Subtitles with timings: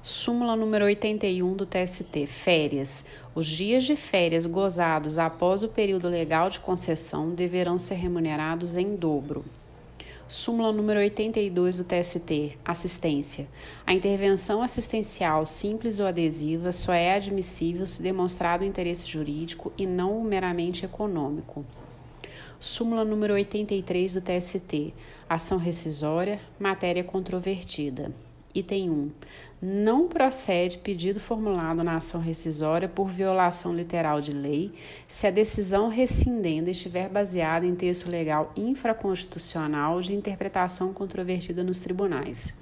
[0.00, 2.26] Súmula número 81 do TST.
[2.28, 3.04] Férias.
[3.34, 8.94] Os dias de férias gozados após o período legal de concessão deverão ser remunerados em
[8.94, 9.44] dobro.
[10.28, 12.56] Súmula número 82 do TST.
[12.64, 13.48] Assistência.
[13.84, 20.22] A intervenção assistencial simples ou adesiva só é admissível se demonstrado interesse jurídico e não
[20.22, 21.64] meramente econômico.
[22.60, 24.94] Súmula número 83 do TST.
[25.28, 28.12] Ação rescisória, matéria controvertida.
[28.58, 29.10] Item 1.
[29.62, 34.72] Não procede pedido formulado na ação rescisória por violação literal de lei
[35.06, 42.52] se a decisão rescindenda estiver baseada em texto legal infraconstitucional de interpretação controvertida nos tribunais.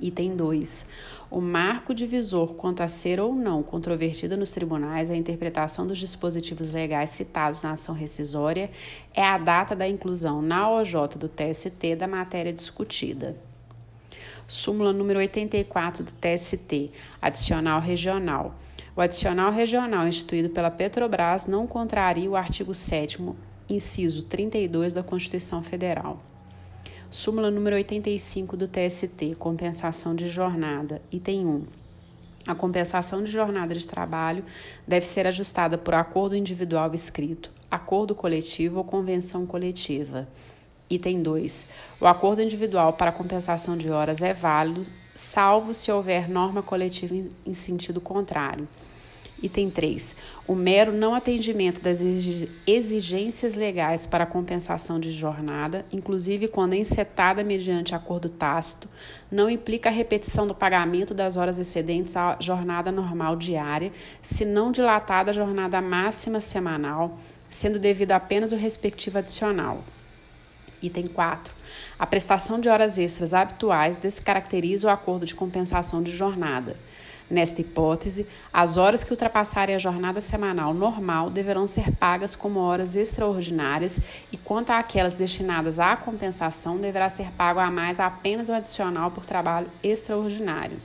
[0.00, 0.86] Item 2.
[1.30, 6.72] O marco divisor quanto a ser ou não controvertida nos tribunais a interpretação dos dispositivos
[6.72, 8.70] legais citados na ação rescisória
[9.14, 13.36] é a data da inclusão na OJ do TST da matéria discutida.
[14.48, 18.54] Súmula número 84 do TST, adicional regional.
[18.94, 23.18] O adicional regional instituído pela Petrobras não contraria o artigo 7
[23.68, 26.22] inciso 32 da Constituição Federal.
[27.10, 31.64] Súmula número 85 do TST, compensação de jornada, item 1.
[32.46, 34.44] A compensação de jornada de trabalho
[34.86, 40.28] deve ser ajustada por acordo individual escrito, acordo coletivo ou convenção coletiva.
[40.88, 41.66] Item 2.
[42.00, 47.54] O acordo individual para compensação de horas é válido, salvo se houver norma coletiva em
[47.54, 48.68] sentido contrário.
[49.42, 50.16] Item 3.
[50.46, 52.00] O mero não atendimento das
[52.66, 58.88] exigências legais para compensação de jornada, inclusive quando encetada mediante acordo tácito,
[59.30, 63.92] não implica a repetição do pagamento das horas excedentes à jornada normal diária,
[64.22, 67.18] se não dilatada a jornada máxima semanal,
[67.50, 69.84] sendo devido apenas o respectivo adicional.
[70.82, 71.52] Item 4.
[71.98, 76.76] A prestação de horas extras habituais descaracteriza o acordo de compensação de jornada.
[77.28, 82.94] Nesta hipótese, as horas que ultrapassarem a jornada semanal normal deverão ser pagas como horas
[82.94, 84.00] extraordinárias
[84.30, 89.26] e quanto àquelas destinadas à compensação, deverá ser pago a mais apenas o adicional por
[89.26, 90.76] trabalho extraordinário.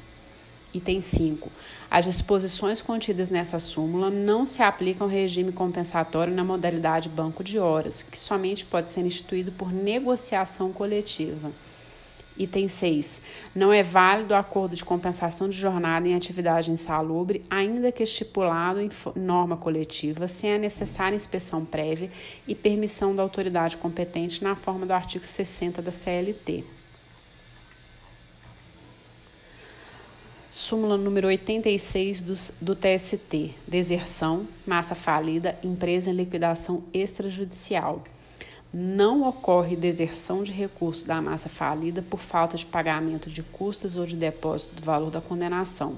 [0.73, 1.51] Item 5.
[1.89, 7.59] As disposições contidas nessa súmula não se aplicam ao regime compensatório na modalidade banco de
[7.59, 11.51] horas, que somente pode ser instituído por negociação coletiva.
[12.37, 13.21] Item 6.
[13.53, 18.79] Não é válido o acordo de compensação de jornada em atividade insalubre, ainda que estipulado
[18.79, 22.09] em norma coletiva, sem a necessária inspeção prévia
[22.47, 26.63] e permissão da autoridade competente na forma do artigo 60 da CLT.
[30.51, 33.55] Súmula número 86 do, do TST.
[33.67, 38.03] Deserção, massa falida, empresa em liquidação extrajudicial
[38.73, 44.05] não ocorre deserção de recurso da massa falida por falta de pagamento de custas ou
[44.05, 45.97] de depósito do valor da condenação.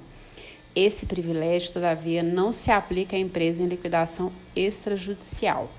[0.75, 5.70] Esse privilégio, todavia, não se aplica à empresa em liquidação extrajudicial.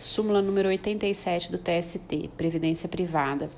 [0.00, 3.48] Súmula número 87 do TST, Previdência Privada.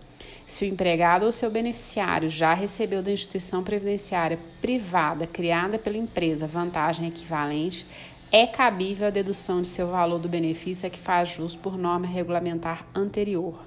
[0.49, 6.47] Se o empregado ou seu beneficiário já recebeu da instituição previdenciária privada criada pela empresa
[6.47, 7.85] vantagem equivalente,
[8.33, 12.07] é cabível a dedução de seu valor do benefício a que faz jus por norma
[12.07, 13.61] regulamentar anterior.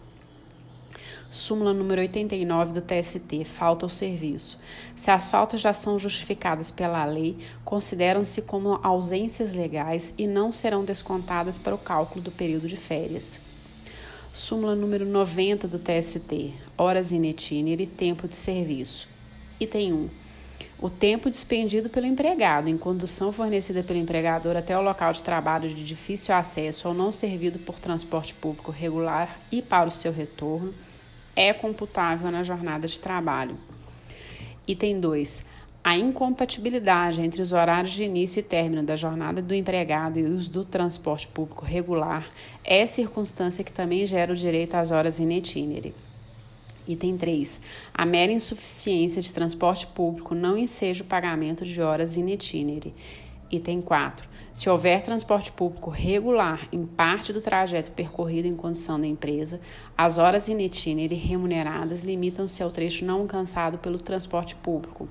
[1.29, 4.59] Súmula número 89 do TST, falta ao serviço.
[4.95, 10.83] Se as faltas já são justificadas pela lei, consideram-se como ausências legais e não serão
[10.83, 13.39] descontadas para o cálculo do período de férias.
[14.33, 19.07] Súmula número 90 do TST, horas in itinere, tempo de serviço.
[19.59, 20.09] Item 1
[20.81, 25.69] o tempo despendido pelo empregado em condução fornecida pelo empregador até o local de trabalho
[25.69, 30.73] de difícil acesso ou não servido por transporte público regular e para o seu retorno
[31.35, 33.55] é computável na jornada de trabalho.
[34.67, 35.45] Item 2.
[35.83, 40.47] A incompatibilidade entre os horários de início e término da jornada do empregado e os
[40.47, 42.29] do transporte público regular
[42.63, 45.95] é circunstância que também gera o direito às horas in itinere.
[46.87, 47.59] Item 3.
[47.91, 52.93] A mera insuficiência de transporte público não enseja o pagamento de horas in itinere.
[53.49, 54.29] Item 4.
[54.53, 59.59] Se houver transporte público regular em parte do trajeto percorrido em condição da empresa,
[59.97, 65.09] as horas in itinere remuneradas limitam-se ao trecho não alcançado pelo transporte público.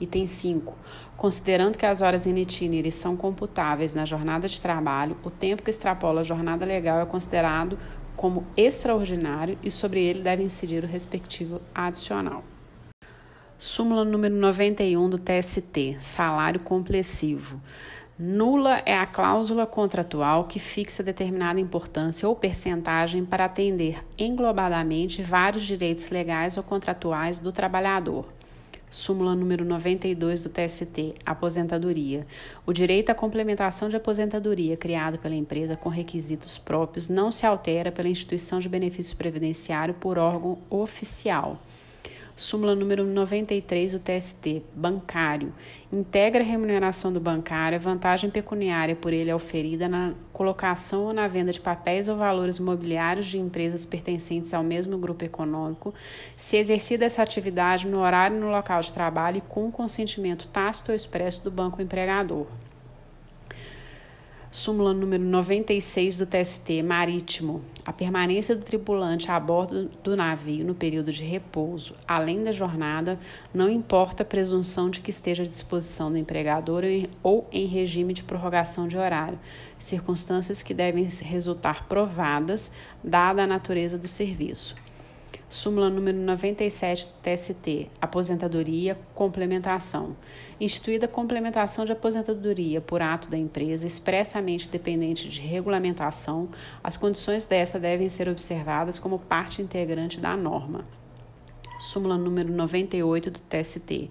[0.00, 0.74] Item 5.
[1.16, 5.70] Considerando que as horas in itinere são computáveis na jornada de trabalho, o tempo que
[5.70, 7.78] extrapola a jornada legal é considerado
[8.16, 12.42] como extraordinário e sobre ele deve incidir o respectivo adicional.
[13.56, 17.60] Súmula número 91 do TST, salário complessivo.
[18.16, 25.62] Nula é a cláusula contratual que fixa determinada importância ou percentagem para atender englobadamente vários
[25.62, 28.26] direitos legais ou contratuais do trabalhador.
[28.90, 32.26] Súmula número 92 do TST, aposentadoria.
[32.64, 37.92] O direito à complementação de aposentadoria criado pela empresa com requisitos próprios não se altera
[37.92, 41.60] pela instituição de benefício previdenciário por órgão oficial.
[42.38, 45.52] Súmula número 93 do TST, bancário.
[45.92, 51.26] Integra a remuneração do bancário a vantagem pecuniária por ele oferida na colocação ou na
[51.26, 55.92] venda de papéis ou valores imobiliários de empresas pertencentes ao mesmo grupo econômico,
[56.36, 60.92] se exercida essa atividade no horário e no local de trabalho e com consentimento tácito
[60.92, 62.46] ou expresso do banco empregador
[64.58, 70.74] súmula número 96 do TST marítimo, a permanência do tripulante a bordo do navio no
[70.74, 73.20] período de repouso, além da jornada,
[73.54, 76.82] não importa a presunção de que esteja à disposição do empregador
[77.22, 79.38] ou em regime de prorrogação de horário,
[79.78, 82.72] circunstâncias que devem resultar provadas,
[83.02, 84.74] dada a natureza do serviço.
[85.50, 90.14] Súmula número 97 do TST, aposentadoria, complementação.
[90.60, 96.50] Instituída complementação de aposentadoria por ato da empresa expressamente dependente de regulamentação,
[96.84, 100.84] as condições dessa devem ser observadas como parte integrante da norma.
[101.78, 104.10] Súmula número 98 do TST.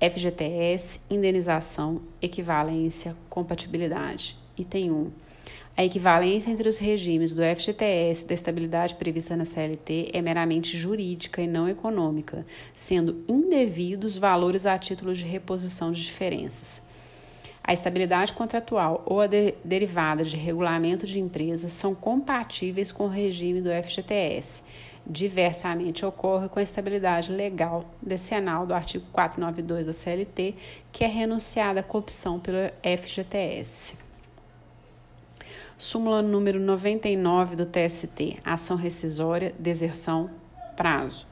[0.00, 4.34] FGTS, indenização, equivalência, compatibilidade.
[4.56, 5.10] Item 1.
[5.76, 10.76] A equivalência entre os regimes do FGTS e da estabilidade prevista na CLT é meramente
[10.76, 12.44] jurídica e não econômica,
[12.74, 16.82] sendo indevidos valores a título de reposição de diferenças.
[17.62, 23.08] A estabilidade contratual ou a de derivada de regulamento de empresas são compatíveis com o
[23.08, 24.62] regime do FGTS.
[25.06, 30.54] Diversamente ocorre com a estabilidade legal decenal do artigo 492 da CLT,
[30.92, 34.09] que é renunciada à opção pelo FGTS.
[35.80, 40.28] Súmula número 99 do TST, ação rescisória, deserção,
[40.76, 41.26] prazo.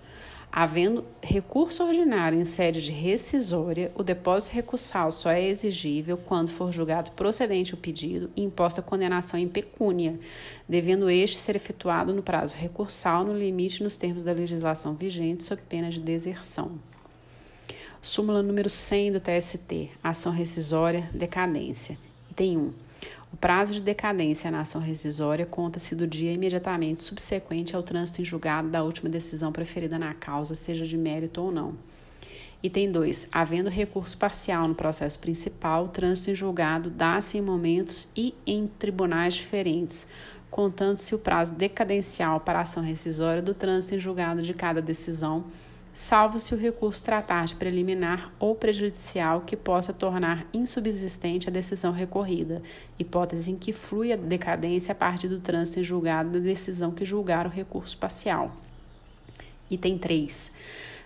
[0.50, 6.72] Havendo recurso ordinário em sede de rescisória, o depósito recursal só é exigível quando for
[6.72, 10.18] julgado procedente o pedido e imposta condenação em pecúnia,
[10.66, 15.60] devendo este ser efetuado no prazo recursal no limite nos termos da legislação vigente sob
[15.68, 16.78] pena de deserção.
[18.00, 21.98] Súmula número 100 do TST, ação rescisória, decadência.
[22.30, 22.87] Item 1.
[23.32, 28.24] O prazo de decadência na ação rescisória conta-se do dia imediatamente subsequente ao trânsito em
[28.24, 31.74] julgado da última decisão preferida na causa, seja de mérito ou não.
[32.62, 33.28] Item 2.
[33.30, 38.66] Havendo recurso parcial no processo principal, o trânsito em julgado dá-se em momentos e em
[38.66, 40.08] tribunais diferentes,
[40.50, 45.44] contando-se o prazo decadencial para a ação rescisória do trânsito em julgado de cada decisão
[45.98, 51.90] salvo se o recurso tratar de preliminar ou prejudicial que possa tornar insubsistente a decisão
[51.90, 52.62] recorrida,
[52.96, 57.04] hipótese em que flui a decadência a partir do trânsito em julgado da decisão que
[57.04, 58.52] julgar o recurso parcial.
[59.68, 60.52] Item 3.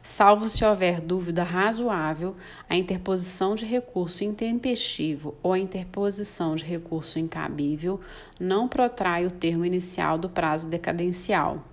[0.03, 2.37] Salvo se houver dúvida razoável,
[2.69, 7.99] a interposição de recurso intempestivo ou a interposição de recurso incabível
[8.39, 11.72] não protrai o termo inicial do prazo decadencial.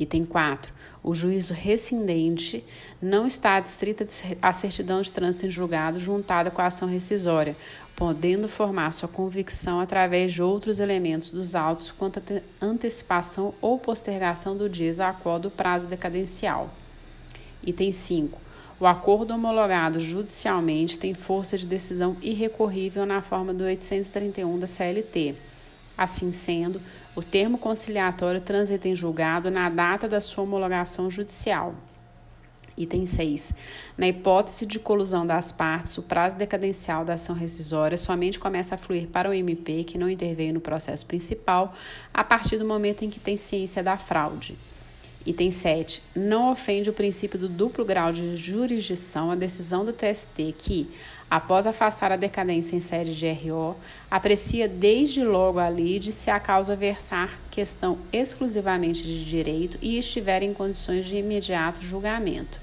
[0.00, 2.62] Item 4 o juízo rescindente
[3.00, 4.04] não está adstrita
[4.42, 7.56] à certidão de trânsito em julgado juntada com a ação rescisória,
[7.96, 12.22] podendo formar sua convicção através de outros elementos dos autos quanto à
[12.64, 14.92] antecipação ou postergação do dia
[15.22, 16.68] qual do prazo decadencial.
[17.64, 18.38] Item 5.
[18.78, 25.34] O acordo homologado judicialmente tem força de decisão irrecorrível na forma do 831 da CLT.
[25.96, 26.80] Assim sendo,
[27.14, 31.74] o termo conciliatório transita em julgado na data da sua homologação judicial.
[32.76, 33.52] Item 6.
[33.98, 38.78] Na hipótese de colusão das partes, o prazo decadencial da ação rescisória somente começa a
[38.78, 41.74] fluir para o MP, que não interveio no processo principal,
[42.12, 44.56] a partir do momento em que tem ciência da fraude.
[45.26, 46.02] Item 7.
[46.16, 50.90] Não ofende o princípio do duplo grau de jurisdição a decisão do TST que,
[51.30, 53.76] após afastar a decadência em sede de RO,
[54.10, 60.42] aprecia desde logo a lide se a causa versar questão exclusivamente de direito e estiver
[60.42, 62.58] em condições de imediato julgamento.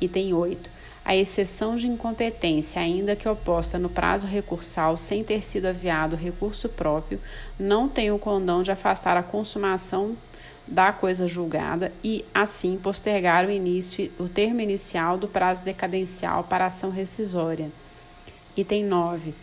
[0.00, 0.70] Item 8.
[1.04, 6.68] A exceção de incompetência, ainda que oposta no prazo recursal sem ter sido aviado recurso
[6.68, 7.18] próprio,
[7.58, 10.16] não tem o condão de afastar a consumação
[10.66, 16.66] da coisa julgada e, assim, postergar o início, o termo inicial do prazo decadencial para
[16.66, 17.70] ação rescisória.
[18.56, 19.34] Item 9.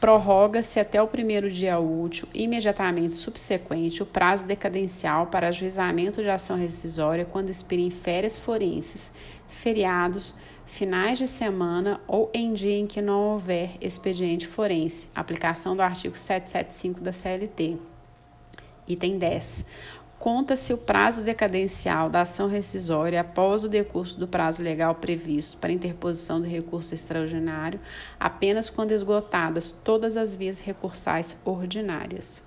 [0.00, 6.58] Prorroga-se até o primeiro dia útil, imediatamente subsequente, o prazo decadencial para ajuizamento de ação
[6.58, 9.10] rescisória quando expirem férias forenses,
[9.48, 10.34] feriados,
[10.66, 15.08] finais de semana ou em dia em que não houver expediente forense.
[15.14, 17.78] Aplicação do artigo 775 da CLT.
[18.86, 19.64] Item 10
[20.18, 25.72] conta-se o prazo decadencial da ação rescisória após o decurso do prazo legal previsto para
[25.72, 27.80] interposição do recurso extraordinário,
[28.18, 32.44] apenas quando esgotadas todas as vias recursais ordinárias.